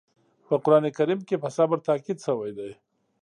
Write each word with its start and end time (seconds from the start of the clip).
په 0.47 0.55
قرآن 0.63 0.85
کریم 0.97 1.19
کې 1.27 1.35
په 1.43 1.49
صبر 1.55 1.77
تاکيد 1.87 2.17
شوی 2.25 2.51
دی. 2.57 2.71